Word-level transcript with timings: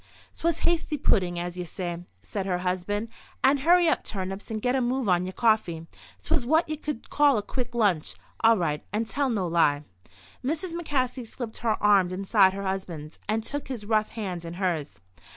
"'Twas 0.37 0.61
hasty 0.61 0.97
puddin', 0.97 1.37
as 1.37 1.59
ye 1.59 1.63
say," 1.63 2.03
said 2.23 2.47
her 2.47 2.57
husband, 2.65 3.07
"and 3.43 3.59
hurry 3.59 3.87
up 3.87 4.03
turnips 4.03 4.49
and 4.49 4.63
get 4.63 4.73
a 4.75 4.81
move 4.81 5.07
on 5.07 5.27
ye 5.27 5.31
coffee. 5.31 5.85
'Twas 6.23 6.43
what 6.43 6.67
ye 6.67 6.75
could 6.75 7.11
call 7.11 7.37
a 7.37 7.43
quick 7.43 7.75
lunch, 7.75 8.15
all 8.39 8.57
right, 8.57 8.83
and 8.91 9.05
tell 9.05 9.29
no 9.29 9.45
lie." 9.47 9.83
Mrs. 10.43 10.73
McCaskey 10.73 11.27
slipped 11.27 11.59
her 11.59 11.77
arm 11.83 12.09
inside 12.11 12.53
her 12.53 12.63
husband's 12.63 13.19
and 13.29 13.43
took 13.43 13.67
his 13.67 13.85
rough 13.85 14.09
hand 14.09 14.43
in 14.43 14.55
hers. 14.55 15.01